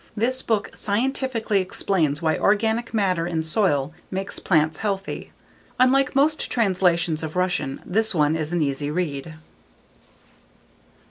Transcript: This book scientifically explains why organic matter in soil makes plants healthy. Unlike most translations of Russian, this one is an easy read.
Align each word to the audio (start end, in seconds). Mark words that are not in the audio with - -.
This 0.17 0.41
book 0.41 0.71
scientifically 0.73 1.61
explains 1.61 2.23
why 2.23 2.35
organic 2.35 2.91
matter 2.91 3.27
in 3.27 3.43
soil 3.43 3.93
makes 4.09 4.39
plants 4.39 4.79
healthy. 4.79 5.31
Unlike 5.79 6.15
most 6.15 6.49
translations 6.49 7.21
of 7.21 7.35
Russian, 7.35 7.81
this 7.85 8.15
one 8.15 8.35
is 8.35 8.51
an 8.51 8.63
easy 8.63 8.89
read. 8.89 9.35